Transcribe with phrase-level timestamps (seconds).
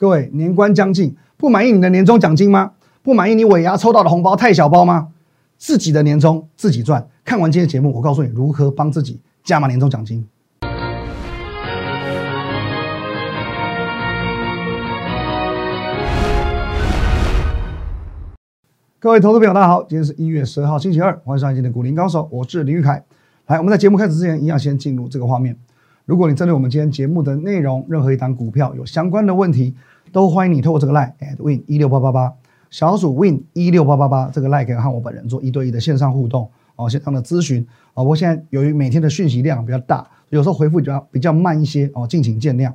[0.00, 2.70] 各位，年关将近，不满意你的年终奖金吗？
[3.02, 5.08] 不满意你尾牙抽到的红包太小包吗？
[5.56, 7.08] 自己的年终自己赚。
[7.24, 10.24] 看完今天节目，我告诉你如何帮自己加码年终奖金。
[19.00, 23.02] 各位投资朋友，大家好，今天是一月十二号，星期二，欢迎收看今天的股林高手，我是林玉凯。
[23.48, 25.58] 来，我们在节目开始之前，一样先进入这个画面。
[26.08, 29.74] 如果你针对我们今天节目的内容，任何一档股票有相关的问题，
[30.10, 32.32] 都欢迎你透过这个 line at win 一六八八八
[32.70, 37.60] 小鼠 win 一六八八八这个 line 可以和我本人做一对一的线上互动哦，线上的咨询
[37.92, 38.04] 哦。
[38.04, 42.72] 不过现在由于每天的讯息量比较大，有时候回复比较比较慢一些哦，敬请见谅。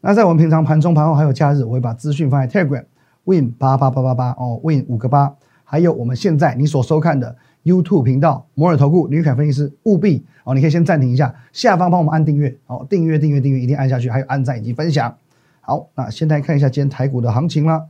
[0.00, 2.86] 那在我们平常盘中、盘后还有假日，我会把资讯放在 Telegram
[3.24, 5.34] win 八八八八八哦，win 五个八，
[5.64, 7.36] 还有我们现在你所收看的。
[7.64, 15.14] YouTube 频道摩尔投顾吕凯分析师，务必哦，你可以先暂停一下，下方帮我们按订阅哦，订阅订阅订阅，一定按下去，还有按赞以及分享。
[15.60, 17.84] 好，那现在看一下今天台股的行情啦。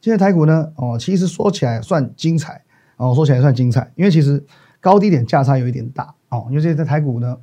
[0.00, 2.62] 今天台股呢，哦，其实说起来算精彩
[2.98, 4.44] 哦，说起来算精彩，因为其实
[4.80, 6.46] 高低点价差有一点大哦。
[6.50, 7.36] 因为这在台股呢，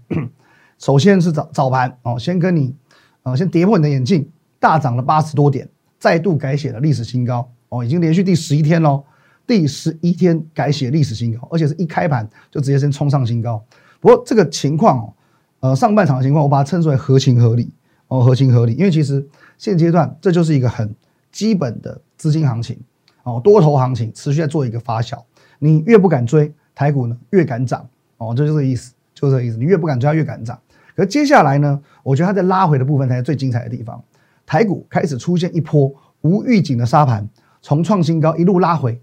[0.78, 2.76] 首先是早早盘哦，先跟你
[3.24, 5.68] 呃先跌破你的眼镜，大涨了八十多点，
[5.98, 9.04] 再度改写了历史新高哦，已经连续第十一天喽。
[9.48, 13.64] 第十一天改写历史新高，而且是一开盘就直接先冲上新高。
[14.00, 15.14] 不过这个情况哦，
[15.60, 17.72] 呃，上半场的情况我把它称之为合情合理
[18.08, 18.74] 哦，合情合理。
[18.74, 19.26] 因为其实
[19.58, 20.94] 现阶段这就是一个很
[21.32, 22.78] 基本的资金行情
[23.24, 25.22] 哦，多头行情持续在做一个发酵。
[25.60, 29.58] 你越不敢追台股呢，越敢涨哦，这就这个意思，就这个意思。
[29.58, 30.60] 你越不敢追，它越敢涨。
[30.96, 34.02] 可接下来呢，我觉得它在拉回的部分才是最精彩的地方。
[34.46, 37.28] 台股开始出现一波无预警的杀盘，
[37.62, 39.02] 从创新高一路拉回。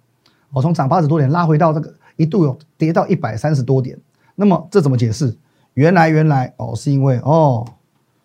[0.52, 3.98] 我从涨八十多点拉回到这个一度有跌到一百三十多点，
[4.34, 5.34] 那么这怎么解释？
[5.74, 7.66] 原来原来哦，是因为哦，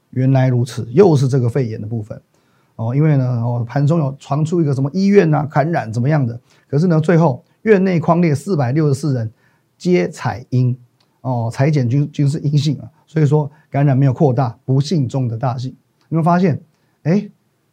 [0.10, 2.22] 原来如此，又是这个肺炎的部分
[2.76, 9.32] 哦，因为呢哦盘中有传出一个什么医院啊感染怎么样的，可是呢最后院内框列四百六十四人
[9.78, 10.78] 皆采阴
[11.22, 15.74] 哦，裁剪均均是阴性啊，所以说感染没有扩大，不幸中的大幸。
[16.10, 16.62] 你会发现，
[17.04, 17.30] 哎，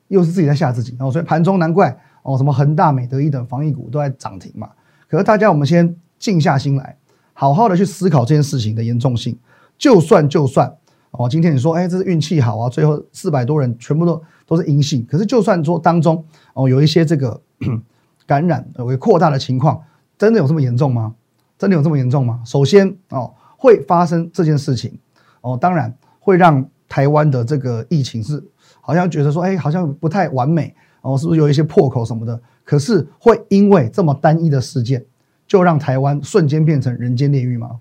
[0.06, 1.98] 又是自己在吓自己哦，所以盘中难怪。
[2.24, 4.70] 哦，什么恒大、美德一等防疫股都在涨停嘛？
[5.06, 6.96] 可是大家，我们先静下心来，
[7.34, 9.38] 好好的去思考这件事情的严重性。
[9.76, 10.74] 就算就算
[11.10, 15.06] 哦，今天你说，哎，这是运气好啊，最后四百多人全部都都是阴性。
[15.06, 16.24] 可是就算说当中
[16.54, 17.38] 哦有一些这个
[18.26, 19.82] 感染为扩大的情况，
[20.16, 21.14] 真的有这么严重吗？
[21.58, 22.40] 真的有这么严重吗？
[22.46, 24.98] 首先哦，会发生这件事情
[25.42, 28.42] 哦，当然会让台湾的这个疫情是
[28.80, 30.74] 好像觉得说，哎，好像不太完美。
[31.04, 32.40] 哦，是不是有一些破口什么的？
[32.64, 35.04] 可是会因为这么单一的事件，
[35.46, 37.78] 就让台湾瞬间变成人间炼狱吗？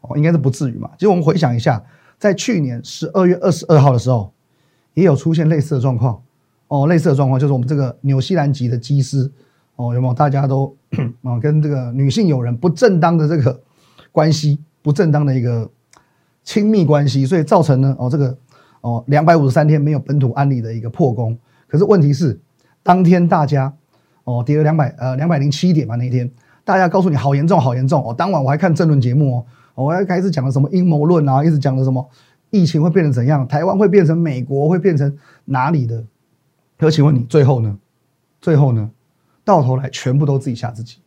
[0.00, 0.90] 哦，应该是不至于嘛。
[0.98, 1.80] 其实我们回想一下，
[2.18, 4.32] 在去年十二月二十二号的时候，
[4.94, 6.20] 也有出现类似的状况。
[6.66, 9.30] 哦，类似的状况就是我们这个纽西兰籍的机师，
[9.76, 10.12] 哦，有没有？
[10.12, 10.76] 大家都
[11.22, 13.60] 啊， 跟这个女性友人不正当的这个
[14.10, 15.70] 关系，不正当的一个
[16.42, 18.36] 亲密关系，所以造成呢，哦，这个
[18.80, 21.38] 哦，两百五十三天没有本土案例的一个破功。
[21.66, 22.40] 可是问题是，
[22.82, 23.74] 当天大家
[24.24, 26.30] 哦跌了两百呃两百零七点嘛那一天，
[26.64, 28.14] 大家告诉你好严重好严重哦。
[28.14, 29.38] 当晚我还看政论节目
[29.74, 32.08] 哦，我还开始讲了什么阴谋论啊，一直讲了什么
[32.50, 35.16] 疫情会变成怎样，台湾会变成美国会变成
[35.46, 36.04] 哪里的？
[36.78, 37.78] 可请问你最后呢？
[38.40, 38.90] 最后呢？
[39.44, 40.98] 到头来全部都自己吓自己，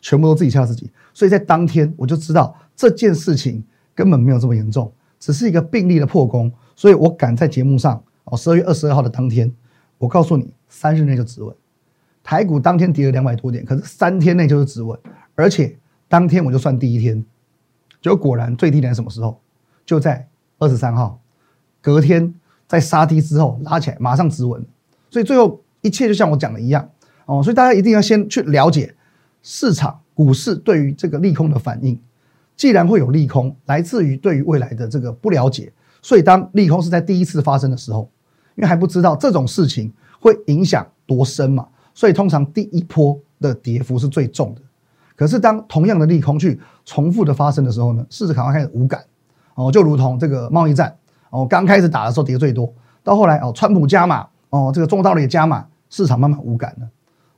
[0.00, 0.90] 全部都自己吓自己。
[1.12, 3.62] 所以在当天我就知道这件事情
[3.94, 6.52] 根本没有这么严重，只是一个病例的破功。
[6.74, 9.52] 所以我敢在节目上哦十二月二十二号的当天。
[9.98, 11.54] 我告诉你，三日内就止稳。
[12.22, 14.98] 台股当天跌了两百多点，可是三天内就是止稳，
[15.36, 17.24] 而且当天我就算第一天，
[18.00, 19.40] 就果然最低点什么时候？
[19.84, 20.26] 就在
[20.58, 21.20] 二十三号，
[21.80, 22.34] 隔天
[22.66, 24.64] 在杀低之后拉起来，马上止稳。
[25.08, 26.90] 所以最后一切就像我讲的一样
[27.26, 28.92] 哦，所以大家一定要先去了解
[29.42, 31.98] 市场股市对于这个利空的反应。
[32.56, 38.10] 既然会有利空，来自于对于未来的这个不了解，所以当利空是在第一次发生的时候。
[38.56, 44.62] 因为还不知道这种事情会影响多深嘛，所以通常第一波的跌幅是最重的。
[45.14, 49.02] 可是当同样的利空去重复的发生的时候呢，市场开始无感
[49.54, 50.94] 哦，就如同这个贸易战
[51.30, 52.70] 哦，刚开始打的时候跌最多，
[53.02, 56.88] 到后来哦，川普加码哦，这个中道的也加码，市场慢慢无感了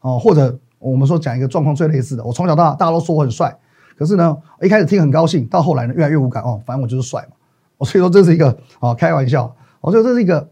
[0.01, 0.19] 哦。
[0.19, 3.57] 或者我们说讲一个状况最类似的，我从小到大大家都说我很帅，
[3.97, 7.37] 可是呢，一开始听很高兴，到后来呢越来越无感哦，反正我就是帅嘛。
[7.77, 10.49] 我所以说这是一个哦开玩笑，我觉得这是一个。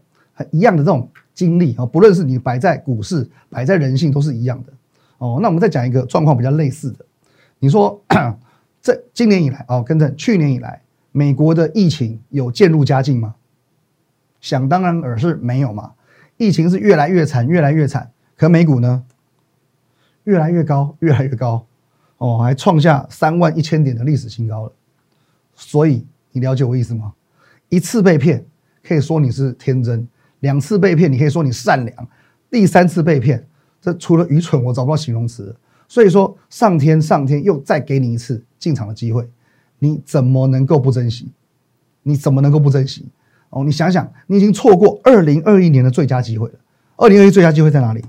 [0.51, 4.73] 一样的这种经历啊，不论是你摆在股市，摆在人性，都是一样的
[5.17, 5.39] 哦。
[5.41, 7.05] 那我们再讲一个状况比较类似的，
[7.59, 8.01] 你说
[8.81, 10.81] 这 今年以来哦，跟着去年以来，
[11.11, 13.35] 美国的疫情有渐入佳境吗？
[14.39, 15.93] 想当然而是没有嘛。
[16.37, 18.11] 疫情是越来越惨，越来越惨。
[18.35, 19.03] 可美股呢，
[20.25, 21.65] 越来越高，越来越高，
[22.19, 24.71] 哦，还创下三万一千点的历史新高了。
[25.55, 27.13] 所以你了解我意思吗？
[27.69, 28.45] 一次被骗，
[28.83, 30.07] 可以说你是天真；
[30.39, 31.95] 两次被骗，你可以说你善良；
[32.49, 33.47] 第三次被骗，
[33.81, 35.55] 这除了愚蠢，我找不到形容词。
[35.87, 39.29] 所以说，上天，上天又再给你一次进场的机会，
[39.79, 41.31] 你怎么能够不珍惜？
[42.03, 43.05] 你怎么能够不珍惜？
[43.49, 46.55] 哦，你想想，你已经错过二零二一年的最佳机会了。
[46.97, 48.03] 二零二一最佳机会在哪里？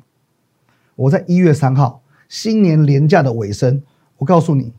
[0.97, 3.81] 我在一月三号新年廉价的尾声，
[4.17, 4.73] 我告诉你，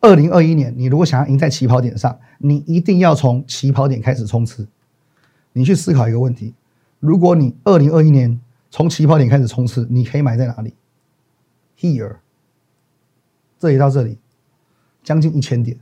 [0.00, 4.64] 二零二一年你如果想要赢在起跑点上，你一定要从起跑点开始冲刺。
[5.56, 6.52] 你去思考一个问题：
[7.00, 8.38] 如果你二零二一年
[8.70, 10.74] 从起跑点开始冲刺，你可以买在哪里
[11.78, 12.16] ？Here，
[13.58, 14.18] 这里到这里，
[15.02, 15.78] 将近一千点。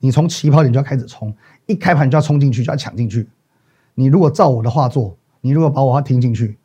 [0.00, 1.34] 你从起跑点就要开始冲，
[1.64, 3.26] 一开盘就要冲进去，就要抢进去。
[3.94, 6.58] 你如果照我的话做，你如果把我话听进去。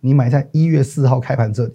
[0.00, 1.74] 你买在一月四号开盘这里，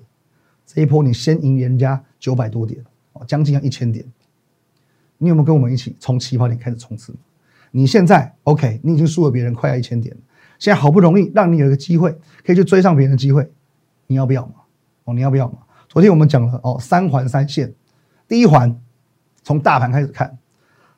[0.68, 4.06] 这一波你先赢人家九百多点哦，将近要一千点。
[5.18, 7.16] 你有没有跟我们一起从起跑点开始冲刺？
[7.72, 10.16] 你现在 OK，你已经输了别人快要一千点，
[10.60, 12.16] 现在好不容易让你有一个机会
[12.46, 13.50] 可以去追上别人的机会，
[14.08, 14.54] 你要不要嘛？
[15.06, 15.60] 哦，你要不要嘛？
[15.90, 17.74] 昨天我们讲了哦，三环三线，
[18.28, 18.80] 第一环
[19.44, 20.38] 从大盘开始看，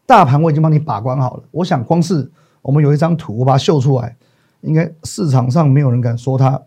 [0.06, 1.44] 大盘我已经帮你把关好了。
[1.52, 2.30] 我想光是
[2.62, 4.16] 我们有一张图，我把它秀出来，
[4.62, 6.62] 应该市场上没有人敢说它。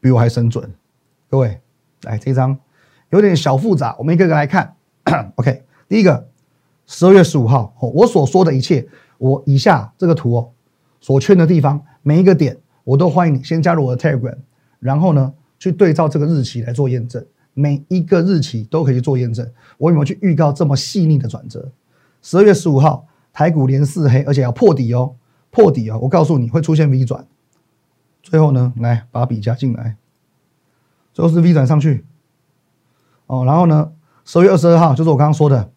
[0.00, 0.72] 比我还神准，
[1.28, 1.60] 各位，
[2.02, 2.56] 来这张
[3.10, 4.76] 有点小复杂，我们一个个来看。
[5.34, 6.28] OK，第一个，
[6.88, 8.88] 十二月十五号，我所说的一切，
[9.18, 10.48] 我以下这个图哦，
[11.00, 14.38] 所圈的地方每一个点，我都欢迎你先加入我的 Telegram，
[14.80, 19.46] 然后呢，去对照这个日期来做验证，每一个日期都可以做验证。
[19.76, 21.70] 我有没有去预告这么细腻的转折？
[22.22, 25.14] 十二月十五号，台股连四黑，而且要破底哦，
[25.50, 27.26] 破底哦，我告诉你会出现 V 转。
[28.22, 29.96] 最后呢，来把笔加进来，
[31.12, 32.06] 最后是 V 转上去，
[33.26, 33.92] 哦，然后呢，
[34.24, 35.70] 十二月二十二号就是我刚刚说的，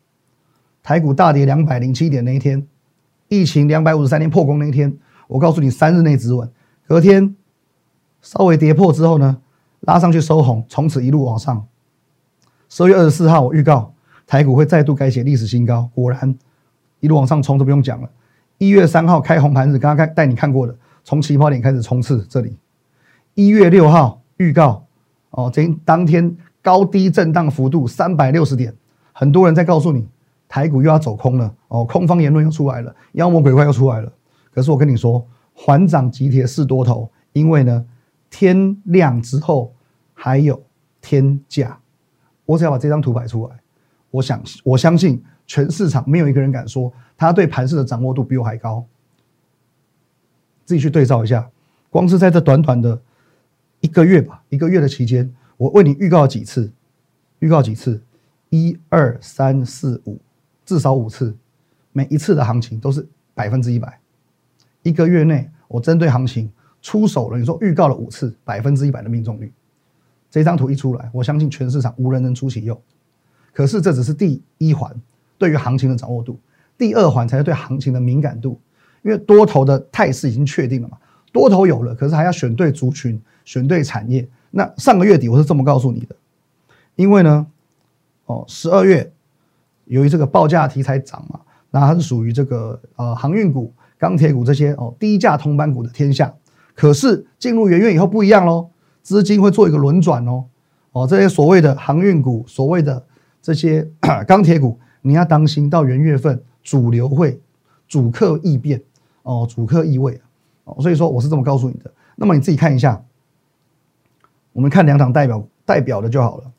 [0.83, 2.65] 台股大跌两百零七点那一天，
[3.27, 4.93] 疫情两百五十三天破功那一天，
[5.27, 6.49] 我告诉你三日内止稳，
[6.87, 7.35] 隔天
[8.21, 9.37] 稍微跌破之后呢，
[9.81, 11.65] 拉上去收红，从此一路往上。
[12.69, 13.93] 十二月二十四号我预告
[14.25, 16.35] 台股会再度改写历史新高，果然
[16.99, 18.09] 一路往上冲都不用讲了。
[18.57, 20.75] 一月三号开红盘日，刚刚带你看过的。
[21.03, 22.55] 从起跑点开始冲刺，这里
[23.33, 24.85] 一月六号预告
[25.31, 28.71] 哦，这当天高低震荡幅度三百六十点，
[29.11, 30.07] 很多人在告诉你
[30.51, 34.11] 台股又要走空了哦，空方言论又出来了，妖魔鬼怪又出来了。
[34.53, 37.85] 可是我跟你说，缓涨急跌是多头，因为呢，
[38.29, 39.73] 天亮之后
[40.13, 40.61] 还有
[40.99, 41.79] 天价。
[42.45, 43.55] 我只要把这张图摆出来，
[44.09, 48.85] 我想我相信全市场没有一个人敢说他对盘势的掌握度比我还高。
[50.65, 51.49] 自己去对照一下，
[51.89, 53.01] 光是在这短短的
[53.79, 56.69] 一个月吧，一个月的期间，我为你预告几次，
[57.39, 58.03] 预告几次，
[58.49, 60.19] 一二三四五，
[60.65, 61.35] 至少五次，
[61.91, 63.99] 每一次的行情都是百分之一百。
[64.83, 69.51] 一个月内，我针对行情出手了，你说预告了五次，百分之一百的命中率。
[70.29, 72.81] 这张图一出来，我相信全市场无人能出其右。
[73.53, 74.95] 可是这只是第一环，
[75.37, 76.39] 对于行情的掌握度，
[76.77, 78.59] 第二环才是对行情的敏感度。
[79.03, 80.97] 因为多头的态势已经确定了嘛，
[81.33, 84.27] 多头有了，可是还要选对族群，选对产业。
[84.51, 86.15] 那上个月底我是这么告诉你的，
[86.95, 87.47] 因为呢，
[88.25, 89.11] 哦，十二月
[89.91, 96.33] 由于这个报价题材涨嘛，那它是属于这个呃航运股、钢铁股这些哦低价铜板股的天下。
[96.73, 98.69] 可是进入元月以后不一样喽，
[99.01, 100.45] 资金会做一个轮转哦，
[100.93, 103.05] 哦这些所谓的航运股、所谓的
[103.41, 103.85] 这些
[104.25, 107.41] 钢铁股，你要当心，到元月份主流会
[107.87, 108.81] 主客异变。
[109.23, 110.19] 哦，主客意味
[110.63, 111.91] 哦，所以说我是这么告诉你的。
[112.15, 113.03] 那么你自己看一下，
[114.53, 116.51] 我们看两场代表代表的就好了。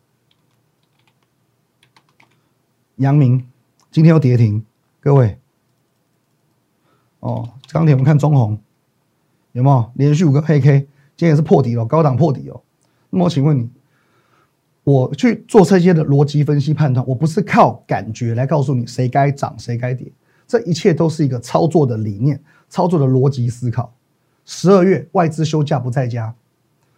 [3.02, 3.44] 阳明
[3.90, 4.64] 今天又跌停，
[5.00, 5.37] 各位。
[7.18, 8.59] 哦，钢铁我们看中红
[9.52, 10.78] 有没有连续五个黑 K，
[11.16, 12.62] 今天也是破底了，高档破底哦。
[13.11, 13.68] 那么我请问你，
[14.85, 20.11] 我去做这些的逻辑分析判断，我不是靠感觉来告诉你谁该涨谁该跌。
[20.47, 23.92] 这一切都是一个操作的理念，操作的逻辑思考。
[24.44, 26.35] 十二月外资休假不在家，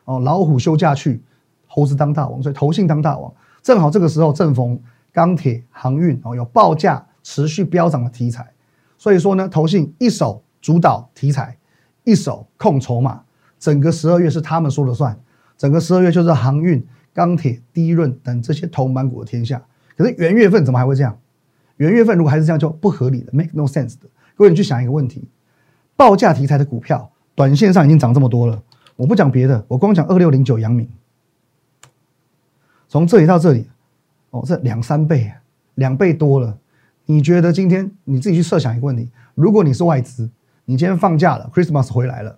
[0.04, 1.22] 哦，老虎休假去，
[1.66, 3.32] 猴子当大王，所以投信当大王。
[3.62, 4.78] 正好这个时候正逢
[5.14, 8.52] 钢铁、航运哦有报价持续飙涨的题材，
[8.98, 11.56] 所以说呢，投信一手主导题材，
[12.02, 13.22] 一手控筹码，
[13.60, 15.16] 整个十二月是他们说了算。
[15.56, 19.64] 整个十二月就是航运、钢铁、低润等这些铜板股的天下。
[19.96, 21.16] 可是元月份怎么还会这样？
[21.76, 24.08] 元月份如果还是这样，就不合理的，make no sense 的。
[24.34, 25.28] 各位，你去想一个问题：
[25.94, 28.60] 报价题材的股票短线上已经涨这么多了，
[28.96, 30.88] 我不讲别的，我光讲二六零九阳明，
[32.88, 33.68] 从这里到这里，
[34.34, 35.32] 哦，这两三倍，
[35.76, 36.58] 两倍多了。
[37.06, 40.28] 你觉得今天你自己去设想一个问题：如果你是外资，
[40.64, 42.36] 你今天放假了，Christmas 回来了，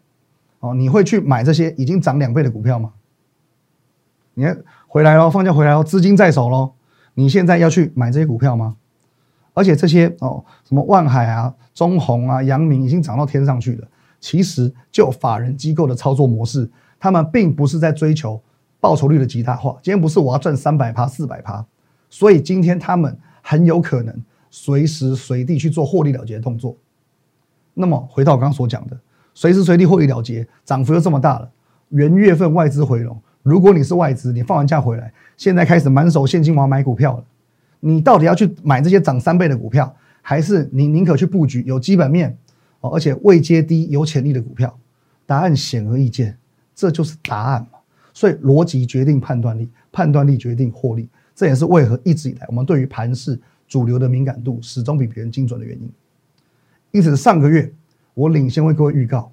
[0.60, 2.92] 哦，你会去买这些已经涨两倍的股票吗？
[4.34, 6.72] 你看回来喽，放假回来喽，资金在手喽，
[7.14, 8.76] 你现在要去买这些股票吗？
[9.54, 13.88] 而且这些哦，什么万海啊、中红啊、阳明已经涨到天上去了。
[14.20, 18.38] 其实就法人机构的操作模式，他们并不是在追求
[18.80, 19.78] 报酬率的极大化。
[19.82, 21.64] 今天不是我要赚三百趴、四百趴，
[22.08, 24.14] 所以今天他们很有可能。
[24.48, 26.74] 随时随地去做获利了结的动作。
[27.74, 28.98] 那么回到我刚刚所讲的，
[29.34, 31.50] 随时随地获利了结，涨幅又这么大了。
[31.90, 37.24] 元月份外资回笼，如果你是外资，你放完假回来，现在开始满手现金往买股票了，
[37.80, 42.34] 你到底要去买这些涨三倍的股票，还是你宁可去布局有基本面
[42.80, 44.74] 哦，而且未接低有潜力的股票？
[45.26, 46.38] 答案显而易见，
[46.74, 47.78] 这就是答案嘛。
[48.14, 53.40] 所以逻辑决定判断力，判断力决定获利，这也是为何一直以来我们对于盘势。
[53.68, 55.90] 主流的敏感度始终比别人精准的原因，
[56.92, 57.68] 因此上个月
[58.14, 59.32] 我领先为各位预告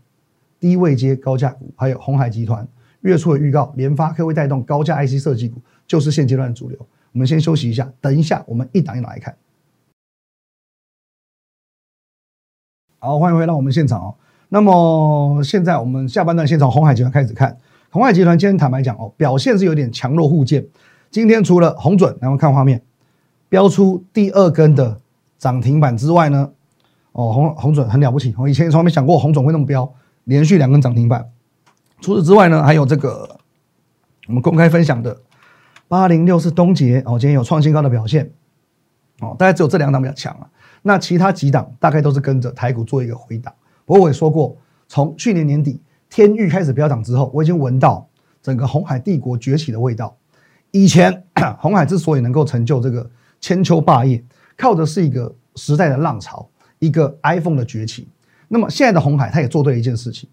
[0.60, 2.68] 低位接高价股，还有红海集团
[3.02, 6.88] 月初的预告，联发科会带动高价 IC 设计股，就是现阶段的主流。
[7.12, 9.38] 我们先休息一下，等一下我们一档一档来看。
[12.98, 14.16] 好，欢迎回到我们现场哦。
[14.50, 17.56] 那么现在我们下半段先从红海集团开始看。
[17.92, 20.66] 红海集团今天坦白讲哦，表现是有点强弱互见。
[21.14, 22.82] 今天除了红准，然后看画面。
[23.48, 25.00] 标出第二根的
[25.38, 26.50] 涨停板之外呢，
[27.12, 29.94] 哦，红红准很了不起，我以前从来没想过红准会那么标，
[30.24, 31.30] 连续两根涨停板。
[32.02, 33.38] 除此之外呢，还有这个
[34.28, 35.16] 我们公开分享的
[35.88, 38.32] 八零六是东杰哦，今天有创新高的表现，
[39.20, 40.50] 哦，大概只有这两档比较强啊，
[40.82, 43.54] 那其他几档大概都是跟着台股做一个回档。
[43.86, 45.80] 不过我也说过，从去年年底
[46.10, 48.08] 天域开始飙涨之后，我已经闻到
[48.42, 50.18] 整个红海帝国崛起的味道。
[50.74, 51.24] 以前
[51.58, 53.10] 红海之所以能够成就这个。
[53.44, 54.24] 千秋霸业
[54.56, 56.48] 靠的是一个时代的浪潮，
[56.80, 58.08] 一个 iPhone 的崛起。
[58.48, 60.30] 那么现在的红海，他也做对一件事情，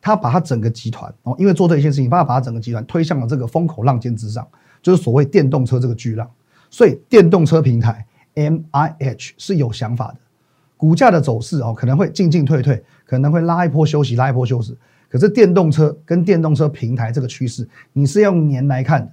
[0.00, 4.44] 他把他整个集团哦，因为做对一件事情，把他把他整个集团推向了这个风口浪尖之上，
[4.82, 6.28] 就是所谓电动车这个巨浪。
[6.70, 10.16] 所以电动车平台 MIH 是有想法的，
[10.76, 14.76] 股价的走势哦可能会进进退退，可能会拉一波休息，拉一波休息。
[15.08, 19.12] 可是电动车跟电动车平台这个趋势，你是用年来看的。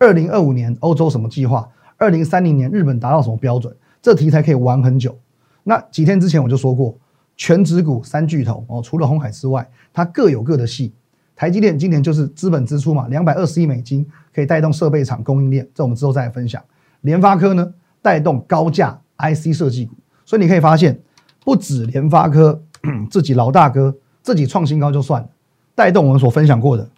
[0.00, 1.68] 二零二五年欧洲什么计划？
[1.98, 3.76] 二零三零年日本达到什么标准？
[4.00, 5.16] 这题材可以玩很久。
[5.62, 6.96] 那几天之前我就说过，
[7.36, 10.94] 全指股三巨头哦，除了红海之外，它各有各的戏。
[11.36, 16.62] 台积电今年就是资本支出嘛，两百二十亿美金可以带动设备厂供应链，这我们之后再来分享。
[17.02, 20.98] 联发科呢，带动高价 IC 设计股，所以你可以发现，
[21.44, 22.62] 不止联发科
[23.10, 25.28] 自己老大哥自己创新高就算了，
[25.74, 26.88] 带动我们所分享过的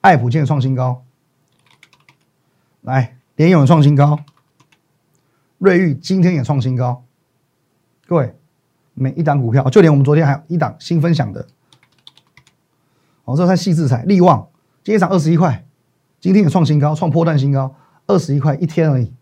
[0.00, 1.02] 爱普健创新高，
[2.88, 3.18] 来。
[3.36, 4.18] 联永创新高，
[5.58, 7.04] 瑞昱今天也创新高。
[8.06, 8.34] 各位，
[8.94, 11.46] 每一档股票，就连我们昨天还有一档新分享的，
[13.24, 14.48] 哦，这算细制裁，利旺
[14.82, 15.64] 今天涨二十一块，
[16.18, 17.76] 今天也创新高，创破断新高，
[18.08, 19.12] 二十一块一天而已，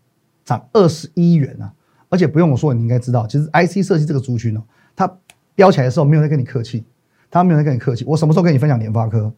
[0.43, 1.73] 涨二十一元啊！
[2.09, 4.63] 而且不用我说，你应该知道，其实 IC 设计这个族群哦，
[4.95, 5.17] 它
[5.53, 6.85] 飙起来的时候没有在跟你客气，
[7.29, 8.03] 它没有在跟你客气。
[8.05, 9.31] 我什么时候跟你分享联发科？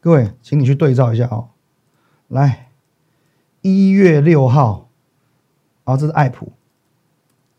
[0.00, 1.48] 各位，请你去对照一下哦，
[2.28, 2.71] 来。
[3.62, 4.88] 一月六号，
[5.84, 6.52] 啊，这是爱普，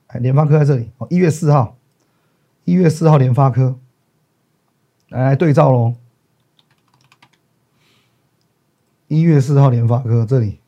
[0.07, 1.07] 哎，联发科在这里哦。
[1.09, 1.77] 一月四号，
[2.65, 3.79] 一月四号联发科，
[5.07, 5.95] 来来对照喽。
[9.07, 10.59] 一月四号联发科这里，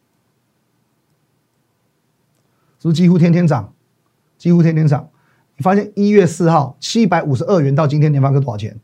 [2.80, 3.74] 是不是几乎天天涨？
[4.38, 5.10] 几乎天天涨。
[5.58, 8.80] 你发现一月四号七百五十二元到今天联发科多少钱？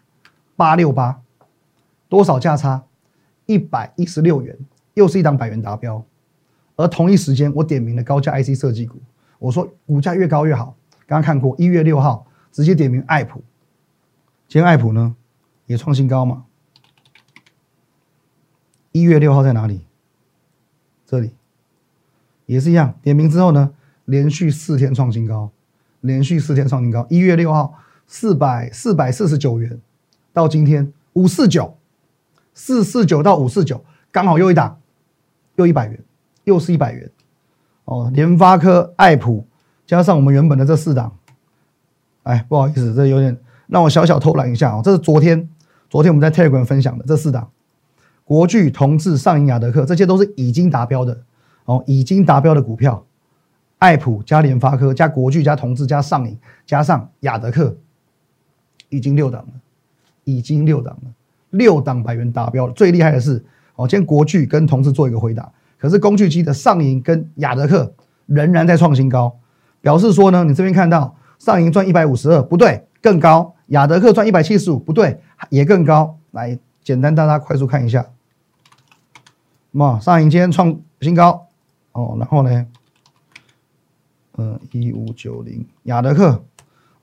[0.56, 1.22] 八六八，
[2.10, 2.84] 多少价差？
[3.46, 4.58] 一百一十六元，
[4.96, 6.04] 又是一档百元达标。
[6.82, 9.00] 而同一时间，我点名了高价 IC 设计股，
[9.38, 10.76] 我说股价越高越好。
[11.06, 13.44] 刚刚看过一月六号直接点名爱普，
[14.48, 15.16] 今天爱普呢
[15.68, 16.46] 也创新高嘛？
[18.92, 19.82] 一月六号在哪里？
[21.06, 21.36] 这里
[22.48, 23.74] 也是一样，点名之后呢，
[24.06, 25.52] 连续四天创新高，
[26.00, 27.06] 连续四天创新高。
[27.10, 29.80] 一月六号四百四百四十九元，
[30.34, 31.78] 到今天五四九，
[32.56, 34.80] 四四九到五四九，刚好又一档，
[35.58, 36.00] 又一百元。
[36.52, 37.10] 又是一百元。
[37.86, 39.46] 哦，联发科、爱普
[39.86, 41.12] 加上我们原本的这四档，
[42.24, 43.36] 哎，不好意思，这有点
[43.68, 44.82] 让我小小偷懒一下哦。
[44.84, 45.50] 这是昨天，
[45.90, 47.50] 昨天我们在 Telegram 分享的这四档，
[48.24, 51.24] 国巨、同志、上影、雅德克，这些都是已经达标的。
[51.66, 53.06] 哦，已经达标的股票，
[53.78, 57.78] 爱普加联发科加国巨加同志加上影加上雅德克，
[58.90, 59.54] 已经六档了，
[60.24, 61.12] 已经六档了，
[61.52, 62.74] 六档百元达标了。
[62.74, 63.44] 最厉害的是，
[63.76, 67.92] 哦，今天国巨跟同事做一个回答，可是工具机的上银跟亚德克
[68.28, 69.40] 仍然在创新高，
[69.82, 75.20] 表示说呢，你这边看到上银赚一百五十二，不对，更高；亚德克赚一百七十五，不对，
[75.50, 76.20] 也更高。
[76.30, 78.06] 来，简单大家快速看一下，
[79.72, 81.48] 嘛，上银今天创新高，
[81.94, 82.68] 哦，然后呢，
[84.38, 86.44] 嗯，一五九零，亚德克。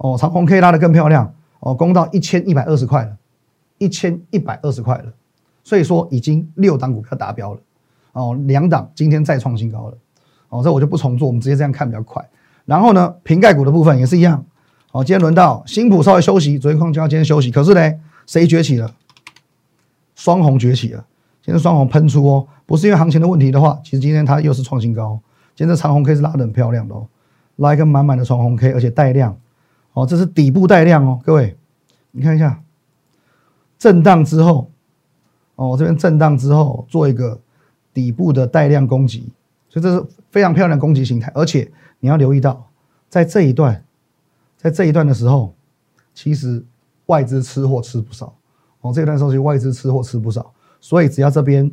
[0.00, 1.34] 哦，长虹 K 拉的更漂亮。
[1.58, 3.16] 哦，攻到一千一百二十块了，
[3.78, 5.12] 一千一百二十块了，
[5.64, 7.60] 所以说已经六档股票达标了。
[8.12, 9.98] 哦，两档今天再创新高了
[10.48, 12.26] 哦，这我就不重做，我们直接这样看比较快。
[12.64, 14.44] 然后呢，瓶盖股的部分也是一样
[14.92, 17.94] 哦，今天轮到新普稍微休息，昨天框架今天休息，可是呢，
[18.26, 18.94] 谁崛起了？
[20.14, 21.04] 双红崛起了，
[21.42, 25.20] 今天双红喷出哦，不是因为行情的问题的话，其实今天它又是创新高，
[25.54, 27.06] 今天这长红 K 是拉的很漂亮的哦，
[27.56, 29.36] 拉一个满满的长红 K，而且带量。
[29.94, 31.56] 哦，这是底部带量哦，各位，
[32.12, 32.60] 你看一下，
[33.78, 34.70] 震荡之后，
[35.56, 37.40] 哦，我这边震荡之后做一个
[37.98, 39.32] 底部的带量攻击，
[39.68, 41.32] 所以这是非常漂亮的攻击形态。
[41.34, 42.64] 而且你要留意到，
[43.08, 43.84] 在这一段，
[44.56, 45.52] 在这一段的时候，
[46.14, 46.64] 其实
[47.06, 48.32] 外资吃货吃不少
[48.82, 48.92] 哦。
[48.92, 51.68] 这一段时候其实外资吃货吃不少，所以只要这边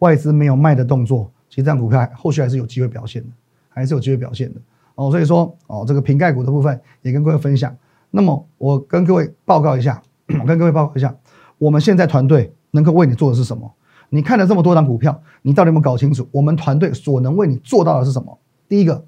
[0.00, 3.28] 外资没有卖的动作，其实这样股票后续还是有机会表现的，
[3.68, 4.60] 还是有机会表现的。
[4.96, 7.72] 哦，所以说哦，这个瓶盖股的部分也跟各位分享。
[8.10, 10.02] 那么我跟各位报告一下，
[10.40, 11.14] 我跟各位报告一下，
[11.58, 13.72] 我们现在团队能够为你做的是什么？
[14.10, 18.38] 你看了这么多张股票，你到底有没有搞清楚我们团队所能为你做到的是什么？
[18.68, 19.02] 第一个，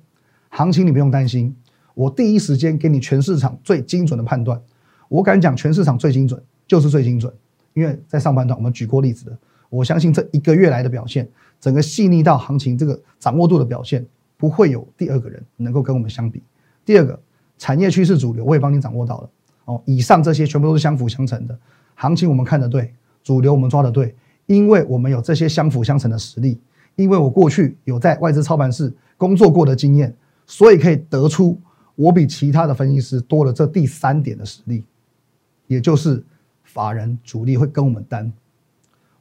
[0.49, 1.55] 行情你不用担心，
[1.95, 4.59] 我第一时间给你全市场最精准的判断。
[5.09, 7.31] 我敢讲，全市场最精准就是最精准，
[7.75, 11.29] 因为在上半段我们举过例子的，我相信这一个月来的表现，
[11.61, 14.07] 整个细腻到行情这个掌握度的表现。
[14.39, 16.43] 不会有第二个人能够跟我们相比。
[16.85, 17.17] 第二个
[17.59, 19.31] 产业趋势主流，我也帮你掌握到了
[19.67, 19.81] 哦。
[19.85, 21.57] 以上这些全部都是相辅相成的，
[21.95, 22.93] 行情我们看得对，
[23.23, 24.13] 主流我们抓得对，
[24.53, 26.61] 因为我们有这些相辅相成的实力，
[26.95, 30.15] 因为我过去有在外资操盘室工作过的经验，
[30.47, 31.59] 所以可以得出
[31.95, 34.85] 我比其他的分析师多了这第三点的实力，
[35.67, 36.23] 也就是
[36.65, 38.31] 法人主力会跟我们单。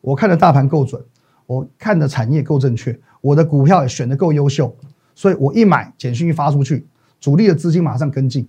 [0.02, 1.02] 我看的大盘够准，
[1.46, 4.76] 我看的产业够正确，我的股票也选的够优秀。
[5.14, 6.86] 所以我一买，简讯一发出去，
[7.20, 8.42] 主力的资金马上跟进，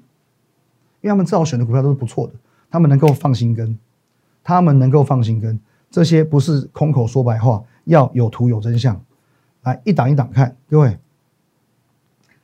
[1.00, 2.32] 因为他们知道选的股票都是不错的，
[2.70, 3.78] 他们能够放心跟，
[4.42, 5.58] 他们能够放心跟，
[5.92, 8.98] 这些不是空口说白话，要有图有真相。
[9.60, 10.98] 来一档一档看，各位，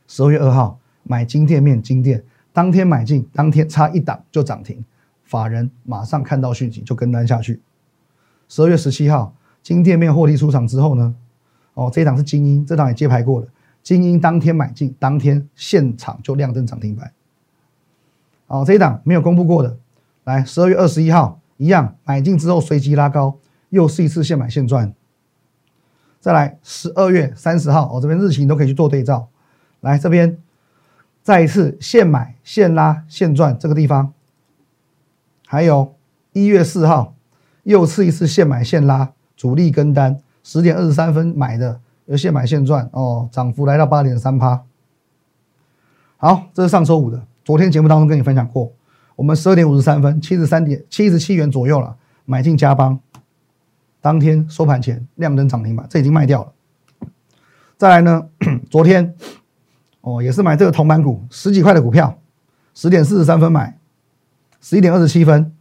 [0.07, 4.85] 十二月二号买金店面金店，当天买进，当天差一档就涨停，
[5.25, 7.61] 法人马上看到讯息就跟单下去。
[8.49, 11.17] 十二月十七号金店面获利出场之后呢，
[11.73, 13.49] 哦，这一档是精英，这档也接牌过了。
[13.83, 17.11] 精英当天买进，当天现场就亮灯涨停板。
[18.47, 19.79] 好，这一档没有公布过的，
[20.25, 23.37] 来十二月二十一号一样买进之后随即拉高，
[23.69, 24.95] 又是一次现买现赚。
[26.19, 29.29] 再来十二月三十号，我这边日期你都可以去做对照。
[29.81, 30.39] 来这边
[31.23, 34.15] 再一次现买现拉现赚这个地方，
[35.47, 35.95] 还有
[36.33, 37.15] 一月四号
[37.65, 41.81] 又是一次现买现拉，主力跟单十点二十三分买的。
[42.07, 44.63] 有现买现赚哦，涨幅来到八点三趴。
[46.17, 48.73] 好，这是上周五的，昨天节目当中跟你分享过，
[49.19, 53.01] 我们十二点五十三分，七十三点七十七元左右了，买进加邦，
[54.01, 56.53] 当天收盘前亮灯涨停板，这已经卖掉了。
[57.77, 58.29] 再来呢，
[58.71, 59.13] 昨天
[60.03, 62.17] 哦也是买这个铜板股，十几块的股票，
[62.75, 63.77] 十点四十三分买，
[64.61, 65.53] 十一点二十七分，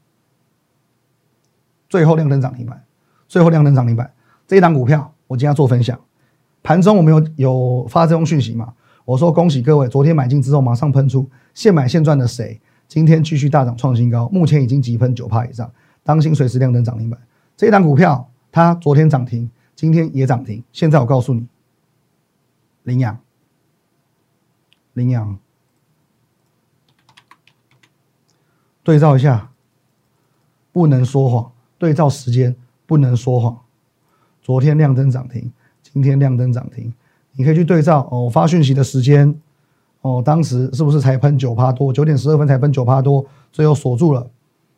[1.89, 2.83] 最后亮灯涨停板，
[3.27, 4.13] 最后亮灯涨停板，
[4.45, 5.99] 这一档股票我今天要做分享。
[6.61, 8.71] 盘中我们有有发这种讯息嘛？
[9.03, 12.61] 我说恭喜各位，昨天买进之后马上喷出，现买现赚的谁？
[12.87, 15.71] 今天继续大涨创新高，目前已经急喷九帕以上，
[16.03, 17.19] 当心随时亮灯涨停板。
[17.55, 20.63] 这一档股票它昨天涨停，今天也涨停。
[20.71, 21.47] 现在我告诉你，
[22.83, 23.19] 羚羊，
[24.93, 25.37] 羚羊，
[28.83, 29.51] 对照一下，
[30.71, 33.59] 不能说谎，对照时间不能说谎，
[34.41, 35.51] 昨天亮灯涨停。
[35.81, 36.93] 今天亮灯涨停，
[37.31, 38.29] 你可以去对照哦。
[38.29, 39.33] 发讯息的时间
[40.07, 41.91] 哦，当时是不是才喷九趴多？
[41.91, 44.25] 九点十二分才喷九趴多，最后锁住了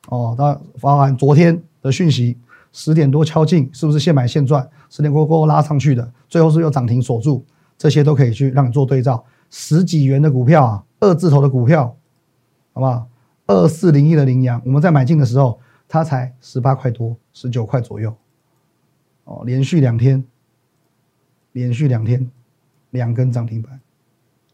[0.07, 0.33] 哦。
[0.37, 2.37] 当然，包含昨天的讯息，
[2.71, 4.67] 十点多敲进，是不是现买现赚？
[4.89, 7.43] 十点过过后拉上去的，最后是又涨停锁住，
[7.77, 9.23] 这些都可以去让你做对照。
[9.49, 11.95] 十几元的股票啊，二字头的股票，
[12.73, 13.07] 好不好？
[13.45, 18.15] 二四零一的羚羊，我们在买进的时候，它才十八块多，十九块左右
[19.25, 20.23] 哦，连续两天。
[21.53, 22.29] 连续两天
[22.91, 23.81] 两根涨停板，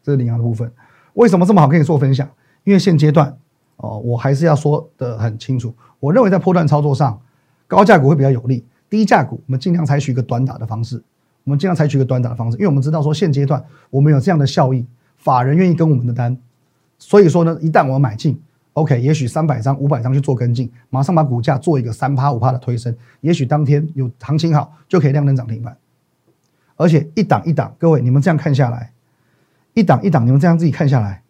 [0.06, 0.70] 这是领航的部分。
[1.14, 2.28] 为什么这么好跟你做分享？
[2.62, 3.36] 因为现阶段
[3.78, 5.74] 哦，我还是要说的很清楚。
[5.98, 7.20] 我认为在波段操作上，
[7.66, 11.02] 高价股会比较有利，低价股我们尽量采取一个短打的方式。
[11.42, 16.38] 我们尽量采取一个短打的方式，因为我们知道说现阶段我们有这样的效益，法人愿意跟我们的单，
[16.98, 18.40] 所以说呢，一旦我买进
[18.74, 25.76] ，OK，也许三百张、五百张去做跟进，马上把股价做一个三趴五趴的推升，也许当天有行情好就可以亮灯涨停板。
[26.76, 28.92] 而且一档一档，各位你们这样看下来，
[29.76, 31.22] 一档一档，你们这样自己看下来，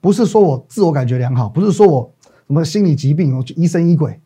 [0.00, 2.10] 不是说我自我感觉良好，不是说我
[2.48, 4.20] 什么心理疾病哦，疑神疑鬼，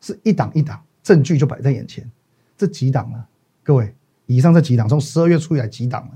[0.00, 2.08] 是一档一档，证据就摆在眼前，
[2.56, 3.26] 这几档了，
[3.64, 3.92] 各位。
[4.26, 6.10] 以上这几档，从十二月初以来几档了，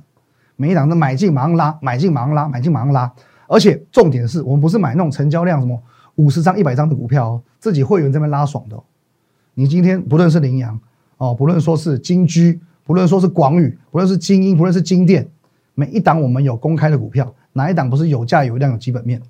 [0.55, 3.13] 每一档都买进马上拉，买进马上拉，买进马上拉。
[3.49, 5.77] 而且重点是我们不是买那种成交量什么
[6.15, 8.81] 五十张、一百张的股票哦，自己会员这边拉爽的。
[9.55, 10.79] 你今天不论是羚羊
[11.19, 15.29] 哦，不论说是金居，不论说是广宇，不论是精英，不论是金店，
[15.77, 19.23] 每一档我们有公开的股票，哪一档不是有价有量有基本面？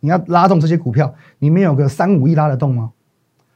[0.00, 2.92] 你要拉动这些股票，你们有个三五亿拉得动吗？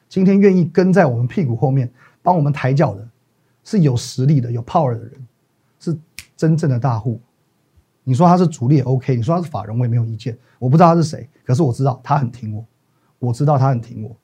[0.09, 1.89] 今天愿意跟在我们屁股后面
[2.23, 3.07] 帮我们抬脚的？
[3.63, 5.13] 是有实力的、有 power 的人，
[5.79, 5.97] 是
[6.35, 7.21] 真正的大户。
[8.05, 10.37] 你说他是主力也 OK，你说他是法人我也没有意见。
[10.59, 12.65] 我不知道他是谁，可是我知道他很挺我，
[13.19, 14.17] 我知道他很挺我。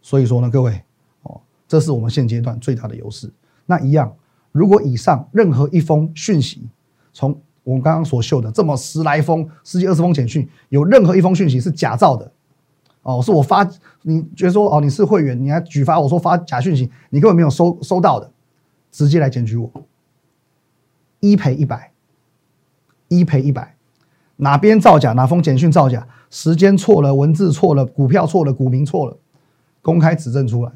[0.00, 0.82] 所以说呢，各位
[1.24, 1.38] 哦，
[1.68, 3.30] 这是我们现阶段最大的优势。
[3.66, 4.12] 那一样，
[4.52, 6.68] 如果以上任何一封讯息，
[7.12, 12.32] 从我们刚刚所秀的这么十来封、十几二十封简讯，有任何一封讯息是假造的，
[13.02, 13.68] 哦，是我发，
[14.02, 18.30] 你觉得说哦你是会员，你还举发我说发假讯息，你根本没有收收到的。
[18.90, 19.70] 直接来检举我，
[21.20, 21.92] 一赔一百，
[23.06, 23.76] 一赔一百，
[24.34, 29.16] 哪边造假，哪封简讯造假，时间错了，文字错了，股票错了，股民错了，
[29.80, 30.72] 公开指证出来，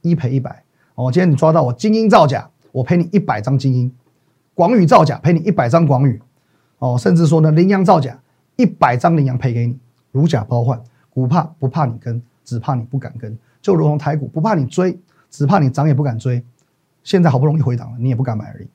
[0.00, 0.64] 一赔一百。
[0.94, 3.88] 哦，今天你抓到我精英造假，我赔你一百张精英；
[4.52, 6.20] 广宇造假，赔你一百张广宇。
[6.80, 8.18] 哦，甚至说呢，羚羊造假，
[8.56, 9.78] 一百张羚羊赔给你，
[10.10, 10.82] 如假包换。
[11.08, 14.98] 股怕不怕你跟，只怕你不敢跟，就如同台股，不怕你追，
[15.30, 16.44] 只怕你涨也不敢追。
[17.04, 18.66] 现在好不容易回档了，你也不敢买而已。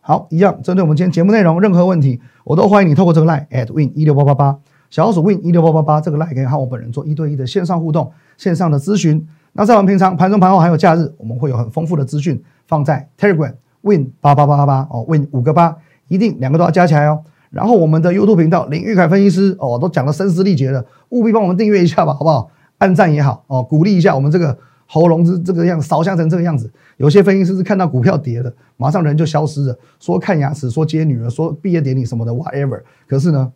[0.00, 9.28] 好，一样针对我们今天节目内容，任何问题我都欢迎你透过这个 line at win 一六八八八小老鼠 win 一六八八八这个 line 可以和我本人做一对一的线上互动、线上的咨询。
[9.52, 15.76] 那在我们平常盘中、盘后还有假日，我们会有很丰富的资讯放在 Telegram win 八八八八八哦，win 五个八，
[16.08, 17.22] 一定两个都要加起来哦。
[17.50, 22.50] 然后我们的 YouTube 频道林玉凯分析师哦，都讲的声嘶力竭的，务必帮我们订阅一下吧，好不好？
[22.78, 24.58] 按赞也好哦，鼓励一下我们这个。
[24.84, 26.70] 喉咙是这个样子，烧香成这个样子。
[26.98, 32.78] 有些分析师是看到股票跌了，马上人就消失了，说看牙齿，说接女儿，说毕业典礼什么的，whatever。
[33.08, 33.50] 可是呢，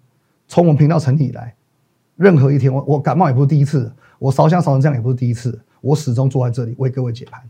[0.48, 1.54] 从我们频道成立以来，
[2.16, 7.40] 任何一天，我我感冒也不是第一次，我烧香烧成这样也不是第一次，我始终坐在这里为各位解盘。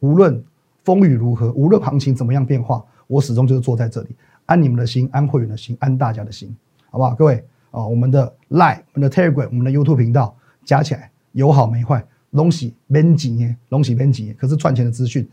[0.00, 0.42] 无论
[0.82, 4.08] 风雨如何，无论行情怎么样变化，我始终就是坐在这里，
[4.46, 6.54] 安你们的心，安会员的心，安大家的心，
[6.90, 7.14] 好不好？
[7.14, 12.04] 各位啊，我们的 Line，我们的 Telegram，我们的 YouTube 频道加起来有好没坏。
[12.30, 15.28] 龙喜编辑耶，龙喜编辑，可是赚钱的资讯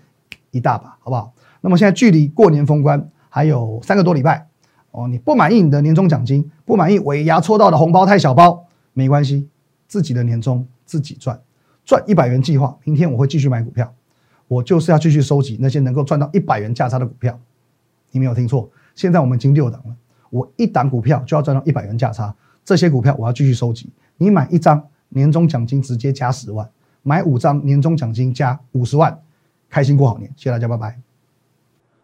[0.52, 1.34] 一大把，好不好？
[1.62, 4.48] 那么现在距离过年封关还有三个多礼拜
[4.92, 9.50] 哦，你不满意你的年终奖金，不满意尾牙抽到的红包太小包，没关系，
[9.88, 11.42] 自己的年终自己赚，
[11.92, 13.94] 赚一百元计划，明天我会继续买股票，
[14.48, 17.38] 我就是要继续收集那些能够赚到一百元价差的股票。
[18.12, 19.94] 你没有听错，现在我们已经六档了，
[20.30, 26.66] 我一档股票就要赚到一百元价差，这些股票我要继续收集，你买一张年终奖金直接加十万。
[27.04, 29.20] 买五张年终奖金加五十万，
[29.70, 31.11] 开心过好年，谢谢大家，拜拜。